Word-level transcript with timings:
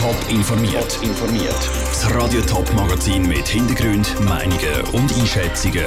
Top 0.00 0.16
informiert. 0.30 0.98
informiert. 1.02 1.70
Das 1.84 2.14
Radio 2.14 2.40
Top 2.40 2.72
Magazin 2.72 3.28
mit 3.28 3.46
Hintergrund, 3.46 4.18
Meinungen 4.20 4.80
und 4.94 5.12
Einschätzungen 5.12 5.84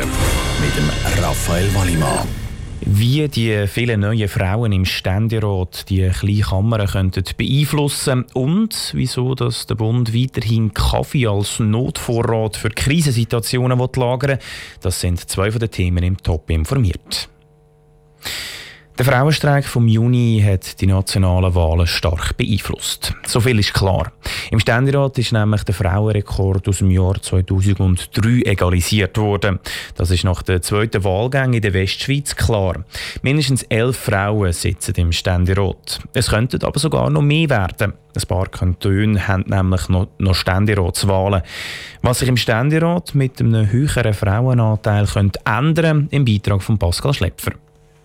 mit 0.62 0.78
dem 0.78 1.24
Raphael 1.24 1.74
Wallimann. 1.74 2.28
Wie 2.82 3.28
die 3.28 3.66
vielen 3.66 4.02
neuen 4.02 4.28
Frauen 4.28 4.72
im 4.72 4.86
Ständerat 4.86 5.90
die 5.90 6.08
kleine 6.10 6.42
Kammer 6.42 6.86
könnten 6.86 7.24
beeinflussen 7.36 8.26
und 8.36 8.92
wieso 8.94 9.34
dass 9.34 9.66
der 9.66 9.76
Bund 9.76 10.14
weiterhin 10.14 10.76
Kaffee 10.76 11.26
als 11.26 11.60
Notvorrat 11.60 12.56
für 12.56 12.70
Krisensituationen 12.70 13.80
lagern 13.80 14.38
will, 14.38 14.40
das 14.82 15.02
sind 15.02 15.28
zwei 15.28 15.50
von 15.50 15.60
den 15.60 15.72
Themen 15.72 16.04
im 16.04 16.18
Top 16.18 16.52
informiert. 16.52 17.30
Der 18.96 19.06
Frauenstreik 19.06 19.66
vom 19.66 19.88
Juni 19.88 20.44
hat 20.46 20.80
die 20.80 20.86
nationalen 20.86 21.56
Wahlen 21.56 21.88
stark 21.88 22.38
beeinflusst. 22.38 23.16
So 23.26 23.40
viel 23.40 23.58
ist 23.58 23.74
klar. 23.74 24.12
Im 24.52 24.60
Ständerat 24.60 25.18
ist 25.18 25.32
nämlich 25.32 25.64
der 25.64 25.74
Frauenrekord 25.74 26.70
aus 26.70 26.78
dem 26.78 26.92
Jahr 26.92 27.20
2003 27.20 28.44
egalisiert 28.46 29.18
worden. 29.18 29.60
Das 29.96 30.12
ist 30.12 30.24
nach 30.24 30.44
der 30.44 30.62
zweiten 30.62 31.04
Wahlgang 31.04 31.54
in 31.54 31.64
der 31.64 31.74
Westschweiz 31.74 32.36
klar. 32.36 32.86
Mindestens 33.24 33.64
elf 33.64 33.98
Frauen 33.98 34.54
sitzen 34.54 34.94
im 34.98 35.12
Ständerat. 35.12 36.00
Es 36.14 36.30
könnten 36.30 36.64
aber 36.64 36.80
sogar 36.80 37.10
noch 37.10 37.24
mehr 37.24 37.50
werden. 37.50 37.94
Ein 38.16 38.28
paar 38.28 38.48
Kantone 38.48 39.28
haben 39.28 39.46
nämlich 39.48 39.90
noch, 39.90 40.10
noch 40.20 40.36
Ständeratswahlen. 40.36 41.42
Was 42.04 42.20
sich 42.20 42.30
im 42.30 42.38
Ständerat 42.38 43.16
mit 43.16 43.40
einem 43.40 43.72
höheren 43.72 44.14
Frauenanteil 44.14 45.08
könnte 45.08 45.40
ändern, 45.46 46.10
im 46.12 46.26
Beitrag 46.26 46.62
von 46.62 46.78
Pascal 46.78 47.16
Schlepfer. 47.16 47.54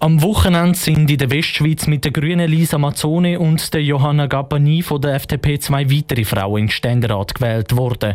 Am 0.01 0.23
Wochenende 0.23 0.79
sind 0.79 1.11
in 1.11 1.19
der 1.19 1.33
Westschweiz 1.33 1.89
mit 1.89 2.05
der 2.05 2.13
grünen 2.13 2.49
Lisa 2.49 2.79
Mazzone 2.79 3.41
und 3.41 3.75
der 3.75 3.83
Johanna 3.83 4.27
Gabbani 4.27 4.81
von 4.81 5.01
der 5.01 5.15
FDP 5.15 5.59
zwei 5.59 5.91
weitere 5.91 6.25
Frauen 6.25 6.63
in 6.63 6.69
Ständerat 6.69 7.35
gewählt 7.35 7.77
worden. 7.77 8.15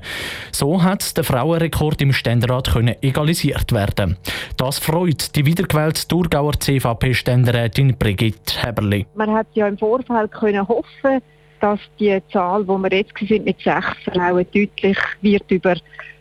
So 0.54 0.82
hat 0.82 1.18
der 1.18 1.26
Frauenrekord 1.26 2.02
im 2.02 2.14
Ständerat 2.14 2.72
können 2.72 2.95
egalisiert 3.02 3.73
werden. 3.73 4.16
Das 4.56 4.80
freut 4.80 5.36
die 5.36 5.45
wiedergewählte 5.45 6.08
Thurgauer 6.08 6.54
CVP-Ständerätin 6.58 7.98
Brigitte 7.98 8.66
Heberli. 8.66 9.06
Man 9.16 9.34
hat 9.34 9.48
ja 9.54 9.67
im 9.67 9.78
Vorfeld 9.78 10.31
können 10.31 10.66
hoffen, 10.66 11.22
dass 11.59 11.81
die 12.00 12.17
Zahl, 12.31 12.66
wo 12.66 12.78
wir 12.78 12.94
jetzt 12.94 13.11
sind 13.28 13.44
mit 13.44 13.59
sechs 13.59 13.98
Frauen, 14.06 14.45
deutlich 14.54 14.98
wird 15.22 15.52
über 15.52 15.76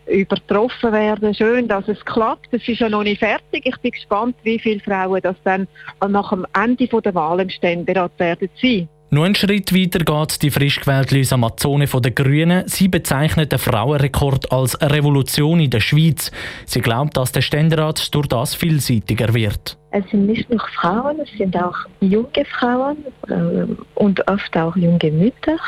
übertroffen 0.07 0.93
werden. 0.93 1.35
Schön, 1.35 1.69
dass 1.69 1.89
es 1.89 2.05
klappt. 2.05 2.49
Es 2.53 2.67
ist 2.67 2.81
ja 2.81 2.89
noch 2.89 3.03
nicht 3.03 3.21
fertig. 3.21 3.65
Ich 3.65 3.77
bin 3.79 3.93
gespannt, 3.93 4.37
wie 4.43 4.59
viele 4.59 4.81
Frauen 4.81 5.21
das 5.23 5.37
dann 5.45 5.69
nach 6.07 6.31
dem 6.31 6.47
Ende 6.55 6.87
der 6.87 7.15
Wahl 7.15 7.41
im 7.41 7.51
Ständerat 7.51 8.13
werden 8.19 8.49
sein. 8.61 8.89
Nur 9.15 9.27
einen 9.27 9.35
Schritt 9.35 9.75
weiter 9.75 9.99
geht 9.99 10.43
die 10.43 10.51
frisch 10.51 10.81
gewählte 10.81 11.17
Lisa 11.17 11.37
Mazzone 11.37 11.87
von 11.87 12.01
den 12.01 12.15
Grünen. 12.15 12.67
Sie 12.67 12.89
bezeichnet 12.89 13.53
den 13.53 13.59
Frauenrekord 13.59 14.51
als 14.51 14.81
Revolution 14.81 15.61
in 15.61 15.69
der 15.69 15.81
Schweiz. 15.81 16.31
Sie 16.65 16.81
glaubt, 16.81 17.19
dass 17.19 17.31
der 17.31 17.43
Ständerat 17.43 18.15
durch 18.15 18.27
das 18.29 18.55
vielseitiger 18.55 19.35
wird. 19.35 19.77
Es 19.91 20.09
sind 20.11 20.29
nicht 20.29 20.49
nur 20.49 20.67
Frauen, 20.81 21.21
es 21.21 21.29
sind 21.37 21.55
auch 21.55 21.77
junge 22.01 22.47
Frauen 22.59 22.97
äh, 23.29 23.67
und 23.97 24.27
oft 24.29 24.57
auch 24.57 24.75
junge 24.77 25.11
Mütter. 25.11 25.59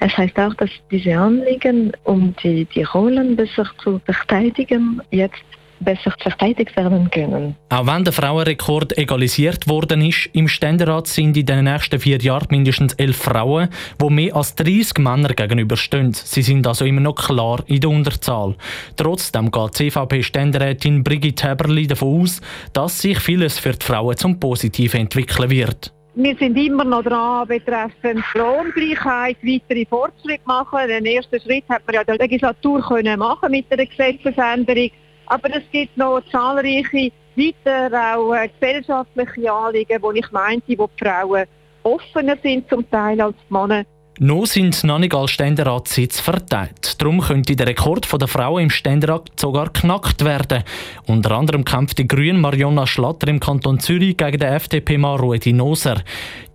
Es 0.00 0.14
heißt 0.14 0.38
auch, 0.38 0.52
dass 0.52 0.68
diese 0.90 1.16
Anliegen, 1.16 1.92
um 2.04 2.34
die, 2.42 2.66
die 2.66 2.82
Rollen 2.82 3.36
besser 3.36 3.64
zu 3.82 4.02
verteidigen, 4.04 5.00
jetzt 5.10 5.42
besser 5.82 6.12
verteidigt 6.18 6.76
werden 6.76 7.10
können. 7.10 7.56
Auch 7.70 7.86
wenn 7.86 8.04
der 8.04 8.12
Frauenrekord 8.12 8.96
egalisiert 8.98 9.68
worden 9.68 10.02
ist, 10.02 10.28
im 10.32 10.48
Ständerat 10.48 11.06
sind 11.06 11.36
in 11.36 11.46
den 11.46 11.64
nächsten 11.64 11.98
vier 11.98 12.18
Jahren 12.18 12.46
mindestens 12.50 12.94
elf 12.94 13.16
Frauen, 13.16 13.68
wo 13.98 14.10
mehr 14.10 14.34
als 14.36 14.54
30 14.54 14.98
Männer 14.98 15.30
gegenüberstehen. 15.30 16.12
Sie 16.12 16.42
sind 16.42 16.66
also 16.66 16.84
immer 16.84 17.00
noch 17.00 17.14
klar 17.14 17.62
in 17.66 17.80
der 17.80 17.90
Unterzahl. 17.90 18.56
Trotzdem 18.96 19.50
geht 19.50 19.74
CVP-Ständerätin 19.74 21.04
Brigitte 21.04 21.48
Heberli 21.48 21.86
davon 21.86 22.22
aus, 22.22 22.40
dass 22.72 23.00
sich 23.00 23.18
vieles 23.18 23.58
für 23.58 23.72
die 23.72 23.84
Frauen 23.84 24.16
zum 24.16 24.38
Positiven 24.38 25.00
entwickeln 25.00 25.50
wird. 25.50 25.92
Wir 26.14 26.36
sind 26.36 26.58
immer 26.58 26.84
noch 26.84 27.02
dran, 27.02 27.48
betreffend 27.48 28.22
Lohngleichheit 28.34 29.38
weitere 29.42 29.86
Fortschritte 29.86 30.42
machen. 30.44 30.86
Den 30.86 31.06
ersten 31.06 31.40
Schritt 31.40 31.64
hat 31.70 31.86
man 31.86 31.94
ja 31.94 32.04
der 32.04 32.18
Legislatur 32.18 32.82
können 32.82 33.18
machen 33.18 33.50
mit 33.50 33.70
der 33.70 33.86
Gesetzesänderung. 33.86 34.90
Aber 35.32 35.48
es 35.48 35.62
gibt 35.72 35.96
noch 35.96 36.20
zahlreiche 36.30 37.10
weitere 37.36 37.96
auch 37.96 38.34
äh, 38.34 38.48
gesellschaftliche 38.48 39.50
Anliegen, 39.50 40.02
wo 40.02 40.12
ich 40.12 40.30
meinte, 40.30 40.76
wo 40.76 40.86
die 40.88 41.02
Frauen 41.02 41.46
offener 41.82 42.36
sind 42.42 42.68
zum 42.68 42.88
Teil 42.90 43.18
als 43.18 43.34
die 43.48 43.54
Männer. 43.54 43.84
Noch 44.18 44.44
sind 44.44 44.84
noch 44.84 44.98
nicht 44.98 45.14
alle 45.14 45.28
Ständeratssitze 45.28 46.22
verteilt. 46.22 47.00
Darum 47.00 47.22
könnte 47.22 47.56
der 47.56 47.66
Rekord 47.66 48.06
der 48.12 48.28
Frauen 48.28 48.64
im 48.64 48.70
Ständerat 48.70 49.30
sogar 49.40 49.72
knackt 49.72 50.22
werden. 50.22 50.64
Unter 51.06 51.30
anderem 51.30 51.64
kämpft 51.64 51.96
die 51.96 52.06
Grüne 52.06 52.38
Marionna 52.38 52.86
Schlatter 52.86 53.28
im 53.28 53.40
Kanton 53.40 53.80
Zürich 53.80 54.18
gegen 54.18 54.38
den 54.38 54.52
FDP-Mann 54.52 55.18
Ruedi 55.18 55.54
Noser. 55.54 56.02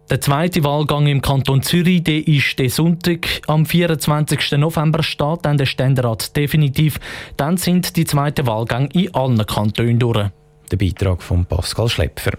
Der 0.09 0.21
zweite 0.21 0.63
Wahlgang 0.63 1.05
im 1.07 1.21
Kanton 1.21 1.61
Zürich 1.61 2.01
der 2.01 2.25
ist 2.25 2.57
der 2.59 2.69
Sonntag. 2.69 3.27
Am 3.47 3.65
24. 3.65 4.53
November 4.53 5.03
steht 5.03 5.39
dann 5.41 5.57
der 5.57 5.65
Ständerat 5.65 6.33
definitiv. 6.33 6.97
Dann 7.35 7.57
sind 7.57 7.97
die 7.97 8.05
zweiten 8.05 8.47
Wahlgänge 8.47 8.87
in 8.93 9.13
allen 9.13 9.45
Kantonen 9.45 9.99
durch. 9.99 10.29
Der 10.71 10.77
Beitrag 10.77 11.21
von 11.21 11.45
Pascal 11.45 11.89
Schlepfer. 11.89 12.31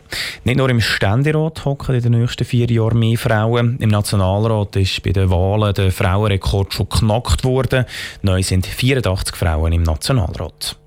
Nicht 0.45 0.57
nur 0.57 0.71
im 0.71 0.81
Ständerat 0.81 1.67
hocken 1.67 1.95
in 1.95 2.03
den 2.03 2.13
nächsten 2.13 2.47
vier 2.47 2.71
Jahren 2.71 3.01
mehr 3.01 3.19
Frauen. 3.19 3.77
Im 3.81 3.91
Nationalrat 3.91 4.75
ist 4.77 5.03
bei 5.03 5.13
den 5.13 5.29
Wahlen 5.29 5.75
der 5.75 5.93
Frauenrekord 5.93 6.73
schon 6.73 6.89
geknackt 6.89 7.45
worden. 7.45 7.85
Neu 8.23 8.43
sind 8.43 8.67
84 8.67 9.37
Frauen 9.37 9.75
im 9.75 9.83
Nationalrat. 9.83 10.79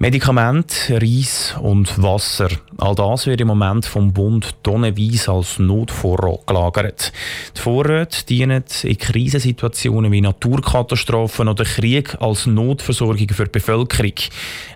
Medikament, 0.00 0.92
Reis 0.92 1.56
und 1.60 2.00
Wasser. 2.00 2.48
All 2.76 2.94
das 2.94 3.26
wird 3.26 3.40
im 3.40 3.48
Moment 3.48 3.84
vom 3.84 4.12
Bund 4.12 4.54
tonnenweise 4.62 5.32
als 5.32 5.58
Notvorrat 5.58 6.46
gelagert. 6.46 7.12
Die 7.56 7.60
Vorräte 7.60 8.24
dienen 8.24 8.62
in 8.84 8.96
Krisensituationen 8.96 10.12
wie 10.12 10.20
Naturkatastrophen 10.20 11.48
oder 11.48 11.64
Krieg 11.64 12.16
als 12.20 12.46
Notversorgung 12.46 13.28
für 13.30 13.46
die 13.46 13.50
Bevölkerung. 13.50 14.12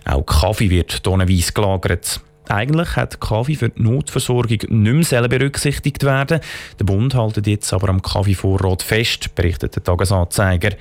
Auch 0.03 0.25
Kaffee 0.25 0.69
wird 0.69 1.01
tonnenweise 1.05 1.53
gelagert. 1.53 2.19
Eigentlich 2.49 2.97
hat 2.97 3.21
Kaffee 3.21 3.55
für 3.55 3.69
die 3.69 3.81
Notversorgung 3.81 4.59
nicht 4.67 5.11
mehr 5.11 5.27
berücksichtigt 5.29 6.03
werden. 6.03 6.41
Der 6.77 6.83
Bund 6.83 7.15
hält 7.15 7.47
jetzt 7.47 7.71
aber 7.71 7.87
am 7.87 8.01
Kaffeevorrat 8.01 8.83
fest, 8.83 9.33
berichtet 9.35 9.77
der 9.77 9.83
Tagesanzeiger. 9.85 10.71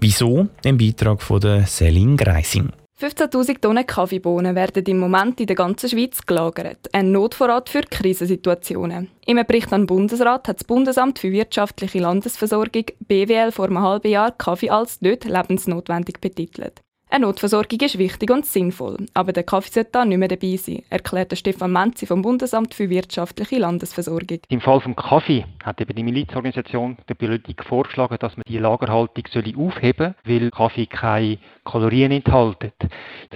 Wieso? 0.00 0.48
Im 0.64 0.78
Beitrag 0.78 1.20
von 1.20 1.40
der 1.40 1.66
Selin 1.66 2.16
Greising. 2.16 2.70
15.000 3.00 3.62
Tonnen 3.62 3.86
Kaffeebohnen 3.86 4.54
werden 4.54 4.84
im 4.84 4.98
Moment 4.98 5.40
in 5.40 5.46
der 5.46 5.56
ganzen 5.56 5.88
Schweiz 5.88 6.20
gelagert. 6.26 6.86
Ein 6.92 7.12
Notvorrat 7.12 7.70
für 7.70 7.80
Krisensituationen. 7.80 9.08
Im 9.24 9.42
Bericht 9.46 9.72
an 9.72 9.82
den 9.82 9.86
Bundesrat 9.86 10.46
hat 10.46 10.60
das 10.60 10.64
Bundesamt 10.64 11.18
für 11.18 11.32
wirtschaftliche 11.32 12.00
Landesversorgung 12.00 12.84
BWL 13.00 13.52
vor 13.52 13.68
einem 13.68 13.80
halben 13.80 14.10
Jahr 14.10 14.32
Kaffee 14.32 14.68
als 14.68 15.00
nicht 15.00 15.24
lebensnotwendig 15.24 16.20
betitelt. 16.20 16.82
Eine 17.12 17.26
Notversorgung 17.26 17.80
ist 17.80 17.98
wichtig 17.98 18.30
und 18.30 18.46
sinnvoll, 18.46 18.96
aber 19.14 19.32
der 19.32 19.42
Kaffee 19.42 19.72
sollte 19.72 19.90
da 19.90 20.04
nicht 20.04 20.18
mehr 20.18 20.28
dabei 20.28 20.54
sein, 20.54 20.84
erklärte 20.90 21.34
Stefan 21.34 21.72
Menzi 21.72 22.06
vom 22.06 22.22
Bundesamt 22.22 22.72
für 22.72 22.88
wirtschaftliche 22.88 23.58
Landesversorgung. 23.58 24.38
Im 24.48 24.60
Fall 24.60 24.80
vom 24.80 24.94
Kaffee 24.94 25.44
hat 25.64 25.80
eben 25.80 25.96
die 25.96 26.04
Milizorganisation 26.04 26.98
der 27.08 27.14
Politik 27.14 27.64
vorgeschlagen, 27.64 28.16
dass 28.20 28.36
man 28.36 28.44
die 28.46 28.58
Lagerhaltung 28.58 29.24
aufheben 29.56 30.14
soll, 30.22 30.40
weil 30.40 30.50
Kaffee 30.52 30.86
keine 30.86 31.38
Kalorien 31.64 32.12
enthält. 32.12 32.72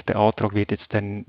Der 0.06 0.16
Antrag 0.16 0.54
wird 0.54 0.70
jetzt 0.70 0.94
dann 0.94 1.24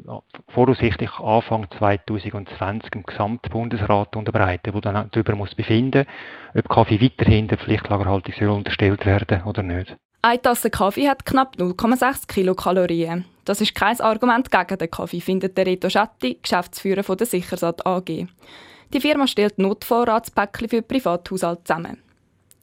voraussichtlich 0.50 1.18
Anfang 1.20 1.66
2020 1.80 2.94
im 2.94 3.04
Gesamtbundesrat 3.04 4.16
unterbreitet, 4.16 4.76
wo 4.76 4.82
dann 4.82 5.10
darüber 5.10 5.36
muss 5.36 5.56
befinden, 5.56 6.06
ob 6.54 6.70
Kaffee 6.70 7.02
weiterhin 7.02 7.48
der 7.48 7.58
Pflichtlagerhaltung 7.58 8.36
soll 8.38 8.50
unterstellt 8.50 9.04
werden 9.08 9.42
oder 9.46 9.64
nicht. 9.64 9.98
Eine 10.28 10.42
Tasse 10.42 10.72
Kaffee 10.72 11.08
hat 11.08 11.24
knapp 11.24 11.56
0,6 11.56 12.28
Kilokalorien. 12.28 13.26
Das 13.46 13.62
ist 13.62 13.76
kein 13.76 14.00
Argument 14.00 14.50
gegen 14.50 14.78
den 14.80 14.90
Kaffee, 14.90 15.22
findet 15.22 15.56
der 15.56 15.68
Reto 15.68 15.88
Schatti, 15.88 16.40
Geschäftsführer 16.42 17.04
der 17.16 17.28
Sichersat 17.28 17.86
AG. 17.86 18.26
Die 18.92 19.00
Firma 19.00 19.28
stellt 19.28 19.60
Notvorratspäckchen 19.60 20.68
für 20.68 20.82
Privathaushalte 20.82 21.64
zusammen. 21.64 22.02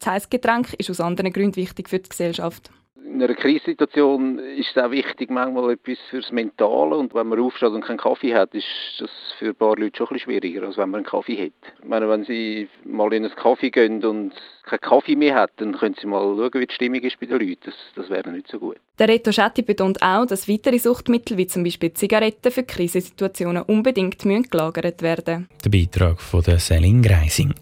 Das 0.01 0.09
Heißgetränk 0.09 0.75
ist 0.75 0.91
aus 0.91 1.01
anderen 1.01 1.33
Gründen 1.33 1.55
wichtig 1.55 1.89
für 1.89 2.01
die 2.01 2.09
Gesellschaft. 2.09 2.73
In 2.97 3.23
einer 3.23 3.35
Krisensituation 3.35 4.41
ist 4.41 4.75
es 4.75 4.83
auch 4.83 4.91
wichtig, 4.91 5.31
manchmal 5.31 5.75
etwas 5.75 5.99
fürs 6.11 6.33
Mentale. 6.33 6.97
Und 6.97 7.15
wenn 7.15 7.29
man 7.29 7.39
aufsteht 7.39 7.71
und 7.71 7.85
keinen 7.85 7.99
Kaffee 7.99 8.35
hat, 8.35 8.55
ist 8.55 8.67
das 8.99 9.11
für 9.39 9.51
ein 9.51 9.55
paar 9.55 9.77
Leute 9.77 9.99
schon 9.99 10.09
ein 10.09 10.15
bisschen 10.15 10.33
schwieriger, 10.33 10.67
als 10.67 10.77
wenn 10.79 10.91
man 10.91 10.99
einen 10.99 11.07
Kaffee 11.07 11.47
hat. 11.47 11.75
Ich 11.81 11.89
meine, 11.89 12.09
wenn 12.09 12.25
sie 12.25 12.69
mal 12.93 13.13
in 13.13 13.25
einen 13.25 13.35
Kaffee 13.35 13.71
gehen 13.71 14.05
und 14.05 14.33
keinen 14.65 14.81
Kaffee 14.81 15.17
mehr 15.17 15.35
hat, 15.35 15.51
dann 15.57 15.73
können 15.77 15.95
sie 16.01 16.07
mal 16.07 16.21
schauen, 16.21 16.51
wie 16.55 16.67
die 16.67 16.75
Stimmung 16.75 17.01
ist 17.01 17.19
bei 17.19 17.27
den 17.27 17.39
Leuten. 17.39 17.59
Das, 17.65 17.75
das 17.97 18.11
wäre 18.11 18.31
nicht 18.31 18.49
so 18.49 18.59
gut. 18.59 18.77
Der 18.99 19.09
Reto 19.09 19.33
Schetti 19.33 19.63
betont 19.63 20.01
auch, 20.03 20.27
dass 20.27 20.49
weitere 20.49 20.79
Suchtmittel 20.79 21.37
wie 21.37 21.47
zum 21.47 21.65
Beispiel 21.65 21.93
Zigaretten 21.93 22.53
für 22.53 22.63
Krisensituationen 22.63 23.63
unbedingt 23.63 24.19
gelagert 24.23 25.03
werden 25.03 25.49
Der 25.65 25.71
Beitrag 25.71 26.21
von 26.21 26.43
der 26.43 26.59
Selin 26.59 27.03
Greising. 27.03 27.55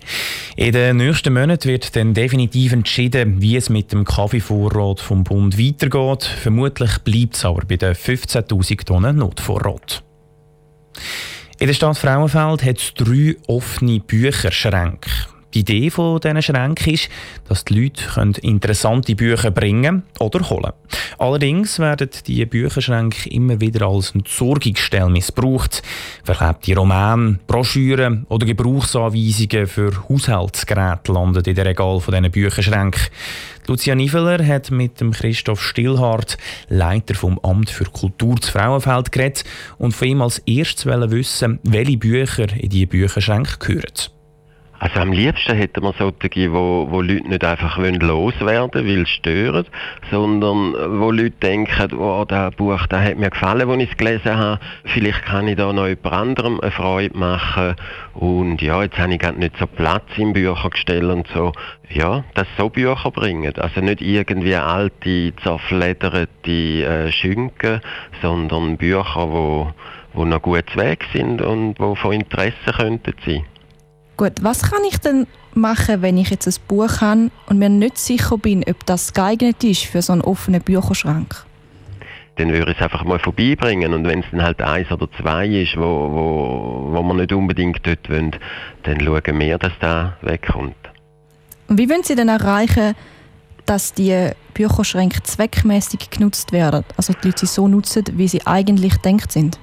In 0.56 0.72
den 0.72 0.98
nächsten 0.98 1.32
Monaten 1.32 1.68
wird 1.68 1.96
dann 1.96 2.12
definitiv 2.12 2.72
entschieden, 2.72 3.40
wie 3.40 3.56
es 3.56 3.70
mit 3.70 3.92
dem 3.92 4.04
Kaffeevorrat 4.04 5.00
vom 5.00 5.24
Bund 5.24 5.58
weitergeht. 5.58 6.24
Vermutlich 6.24 6.98
bleibt 6.98 7.36
es 7.36 7.44
aber 7.44 7.62
bei 7.66 7.76
den 7.76 7.94
15.000 7.94 8.84
Tonnen 8.84 9.16
Notvorrat. 9.16 10.02
In 11.60 11.66
der 11.66 11.74
Stadt 11.74 11.98
Frauenfeld 11.98 12.64
hat 12.64 12.78
es 12.78 12.94
drei 12.94 13.36
offene 13.46 14.00
Bücherschränke. 14.00 15.10
Die 15.55 15.61
Idee 15.61 15.91
von 15.91 16.20
diesen 16.20 16.43
Schränken 16.43 16.94
ist, 16.94 17.08
dass 17.49 17.64
die 17.64 17.75
Leute 17.75 18.41
interessante 18.43 19.17
Bücher 19.17 19.50
bringen 19.50 20.05
oder 20.20 20.49
holen 20.49 20.73
Allerdings 21.19 21.79
werden 21.79 22.11
die 22.26 22.47
Bücherschränke 22.47 23.29
immer 23.31 23.61
wieder 23.61 23.87
als 23.87 24.12
Entsorgungsstelle 24.12 25.11
missbraucht. 25.11 25.82
Verklebte 26.25 26.76
Romane, 26.76 27.41
Broschüren 27.47 28.26
oder 28.29 28.47
Gebrauchsanweisungen 28.47 29.67
für 29.67 30.08
Haushaltsgeräte 30.08 31.12
landen 31.12 31.44
in 31.44 31.55
den 31.55 31.67
Regal 31.67 32.00
von 32.00 32.14
diesen 32.14 32.31
Bücherschränken. 32.31 33.02
Lucia 33.67 33.94
Niveler 33.94 34.44
hat 34.47 34.70
mit 34.70 35.00
dem 35.00 35.12
Christoph 35.12 35.62
Stillhardt, 35.62 36.38
Leiter 36.69 37.14
vom 37.14 37.38
Amt 37.41 37.70
für 37.70 37.85
Kultur 37.85 38.41
zu 38.41 38.50
Frauenfeld, 38.50 39.12
geredet 39.12 39.44
und 39.79 39.93
von 39.93 40.08
ihm 40.08 40.23
als 40.23 40.38
erstes 40.38 40.87
wissen, 40.87 41.58
welche 41.64 41.99
Bücher 41.99 42.52
in 42.56 42.69
diese 42.69 42.87
Bücherschränke 42.87 43.58
gehören. 43.58 44.19
Also 44.80 44.98
am 44.98 45.12
liebsten 45.12 45.54
hätten 45.56 45.82
wir 45.82 45.92
solche, 45.98 46.52
wo, 46.54 46.86
wo 46.88 47.02
Leute 47.02 47.28
nicht 47.28 47.44
einfach 47.44 47.76
loswerden 47.76 48.86
weil 48.86 49.02
es 49.02 49.10
stört, 49.10 49.70
sondern 50.10 50.72
wo 50.98 51.10
Leute 51.10 51.32
denken, 51.32 51.92
oh, 51.98 52.24
das 52.26 52.54
Buch 52.54 52.86
das 52.86 53.04
hat 53.04 53.18
mir 53.18 53.28
gefallen, 53.28 53.68
als 53.68 53.82
ich 53.82 53.90
es 53.90 53.96
gelesen 53.98 54.38
habe. 54.38 54.58
Vielleicht 54.84 55.22
kann 55.26 55.48
ich 55.48 55.56
da 55.56 55.70
noch 55.70 55.86
jemand 55.86 56.14
anderem 56.14 56.60
eine 56.62 56.70
Freude 56.70 57.14
machen. 57.14 57.76
Und 58.14 58.62
ja, 58.62 58.82
jetzt 58.82 58.96
habe 58.96 59.12
ich 59.12 59.18
gerade 59.18 59.38
nicht 59.38 59.58
so 59.58 59.66
Platz 59.66 60.06
im 60.16 60.32
Büchergestell 60.32 61.10
und 61.10 61.28
so. 61.34 61.52
Ja, 61.90 62.24
dass 62.32 62.48
so 62.56 62.70
Bücher 62.70 63.10
bringen. 63.10 63.52
Also 63.58 63.82
nicht 63.82 64.00
irgendwie 64.00 64.56
alte, 64.56 65.34
zerflederte 65.42 66.50
äh, 66.50 67.12
Schünken, 67.12 67.82
sondern 68.22 68.78
Bücher, 68.78 69.28
wo, 69.28 69.74
wo 70.14 70.24
noch 70.24 70.40
gut 70.40 70.74
Weg 70.74 71.04
sind 71.12 71.42
und 71.42 71.78
wo 71.78 71.94
von 71.96 72.14
Interesse 72.14 72.72
könnten 72.74 73.12
sein. 73.26 73.44
Gut, 74.20 74.34
was 74.43 74.70
kann 74.70 74.84
ich 74.87 74.99
denn 74.99 75.26
machen, 75.55 76.02
wenn 76.02 76.19
ich 76.19 76.28
jetzt 76.28 76.46
ein 76.46 76.52
Buch 76.69 77.00
habe 77.00 77.31
und 77.46 77.58
mir 77.58 77.70
nicht 77.70 77.96
sicher 77.96 78.37
bin, 78.37 78.62
ob 78.69 78.84
das 78.84 79.14
geeignet 79.14 79.64
ist 79.64 79.87
für 79.87 80.02
so 80.02 80.12
einen 80.12 80.20
offenen 80.20 80.61
Bücherschrank? 80.61 81.46
Dann 82.37 82.50
würde 82.52 82.72
ich 82.72 82.76
es 82.76 82.82
einfach 82.82 83.02
mal 83.02 83.19
vorbeibringen 83.19 83.94
und 83.94 84.06
wenn 84.06 84.19
es 84.19 84.26
dann 84.31 84.43
halt 84.43 84.61
eins 84.61 84.93
oder 84.93 85.08
zwei 85.19 85.46
ist, 85.46 85.75
wo, 85.78 85.81
wo, 85.81 86.93
wo 86.93 87.02
wir 87.02 87.14
nicht 87.14 87.32
unbedingt 87.32 87.81
dort 87.87 88.11
wollen, 88.11 88.37
dann 88.82 89.00
schauen 89.00 89.40
wir, 89.40 89.56
dass 89.56 89.72
da 89.81 90.19
wegkommt. 90.20 90.76
Und 91.69 91.78
wie 91.78 91.88
wollen 91.88 92.02
Sie 92.02 92.14
denn 92.14 92.28
erreichen, 92.28 92.94
dass 93.64 93.94
die 93.94 94.32
Bücherschränke 94.52 95.23
zweckmäßig 95.23 96.11
genutzt 96.11 96.52
werden? 96.52 96.84
Also 96.99 97.14
die 97.14 97.28
Leute 97.28 97.46
sie 97.46 97.55
so 97.55 97.69
nutzen, 97.69 98.05
wie 98.12 98.28
sie 98.28 98.46
eigentlich 98.46 98.99
denkt 98.99 99.32
sind? 99.32 99.58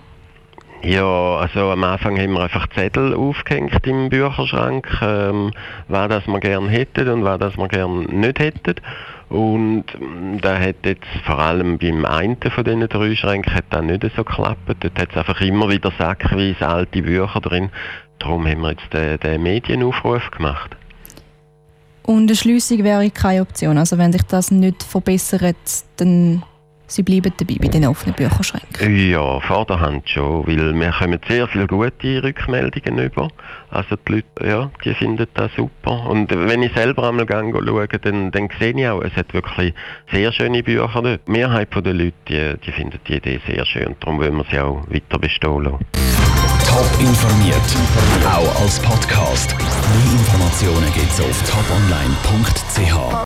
Ja, 0.84 1.38
also 1.38 1.72
am 1.72 1.84
Anfang 1.84 2.20
haben 2.20 2.34
wir 2.34 2.42
einfach 2.42 2.68
Zettel 2.70 3.14
aufgehängt 3.16 3.86
im 3.88 4.10
Bücherschrank, 4.10 4.88
ähm, 5.02 5.52
was 5.88 6.10
das 6.10 6.28
wir 6.28 6.40
gerne 6.40 6.70
hätten 6.70 7.10
und 7.10 7.24
was 7.24 7.40
das 7.40 7.58
wir 7.58 7.68
gerne 7.68 8.06
nicht 8.06 8.40
hätten. 8.40 8.76
Und 9.30 9.86
ähm, 10.00 10.40
da 10.40 10.58
hat 10.58 10.78
jetzt 10.86 11.08
vor 11.26 11.40
allem 11.40 11.78
beim 11.78 12.06
einen 12.06 12.38
von 12.38 12.64
diesen 12.64 12.88
drei 12.88 13.16
Schränken 13.16 13.54
hat 13.54 13.66
das 13.72 13.84
nicht 13.84 14.04
so 14.16 14.24
geklappt. 14.24 14.60
Dort 14.68 15.00
hat 15.00 15.12
es 15.12 15.18
einfach 15.18 15.42
immer 15.42 15.70
wieder 15.70 15.92
sackweise 15.98 16.68
alte 16.68 17.02
Bücher 17.02 17.42
drin. 17.42 17.70
Darum 18.20 18.48
haben 18.48 18.62
wir 18.62 18.72
jetzt 18.72 18.94
den, 18.94 19.20
den 19.20 19.44
Medienaufruf 19.44 20.32
gemacht. 20.32 20.76
Und 22.04 22.30
eine 22.30 22.36
Schliessung 22.36 22.84
wäre 22.84 23.10
keine 23.12 23.42
Option. 23.42 23.78
Also 23.78 23.98
wenn 23.98 24.14
sich 24.14 24.24
das 24.24 24.50
nicht 24.50 24.82
verbessert, 24.84 25.58
dann 25.98 26.44
Sie 26.90 27.04
bleiben 27.04 27.34
dabei 27.38 27.56
bei 27.62 27.68
den 27.68 27.86
offenen 27.86 28.16
Bücherschränken? 28.16 29.10
Ja, 29.10 29.42
vorderhand 29.42 30.10
schon, 30.10 30.48
weil 30.48 30.74
wir 30.74 30.92
kommen 30.92 31.20
sehr 31.28 31.48
viele 31.50 31.68
gute 31.68 32.24
Rückmeldungen 32.24 33.06
über. 33.06 33.28
Also 33.70 33.98
die 34.08 34.14
Leute, 34.14 34.48
ja, 34.48 34.72
die 34.86 34.94
finden 34.94 35.28
das 35.34 35.52
super. 35.56 36.06
Und 36.10 36.32
wenn 36.32 36.64
ich 36.64 36.74
selber 36.74 37.10
einmal 37.10 37.28
schaue, 37.28 37.88
dann, 37.88 38.32
dann 38.32 38.50
sehe 38.58 38.72
ich 38.72 38.88
auch, 38.88 39.02
es 39.02 39.14
hat 39.18 39.34
wirklich 39.34 39.74
sehr 40.12 40.32
schöne 40.32 40.64
Bücher 40.64 40.90
dort. 40.94 41.28
Die 41.28 41.32
Mehrheit 41.32 41.68
der 41.76 41.94
Leute, 41.94 42.14
die, 42.30 42.54
die 42.66 42.72
finden 42.72 43.00
die 43.06 43.18
Idee 43.18 43.42
sehr 43.46 43.66
schön. 43.66 43.96
Darum 44.00 44.20
wollen 44.20 44.38
wir 44.38 44.46
sie 44.50 44.60
auch 44.60 44.86
weiter 44.90 45.20
bestehen 45.20 45.64
lassen. 45.64 45.86
Top 46.66 47.00
informiert, 47.00 47.58
auch 48.26 48.62
als 48.62 48.80
Podcast. 48.80 49.56
Mehr 49.58 50.20
Informationen 50.20 50.94
gibt 50.94 51.12
es 51.12 51.20
auf 51.22 51.42
toponline.ch. 51.50 53.08